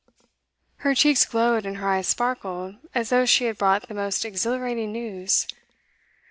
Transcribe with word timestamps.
Her 0.77 0.95
cheeks 0.95 1.25
glowed 1.25 1.63
and 1.63 1.77
her 1.77 1.87
eyes 1.87 2.07
sparkled, 2.07 2.77
as 2.95 3.11
though 3.11 3.27
she 3.27 3.43
had 3.45 3.59
brought 3.59 3.87
the 3.87 3.93
most 3.93 4.25
exhilarating 4.25 4.91
news. 4.91 5.45